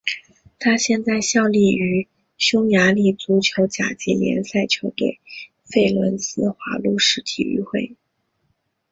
[0.57, 5.19] 他现在效力于匈牙利足球甲级联赛球队
[5.63, 7.95] 费伦斯华路士体育会。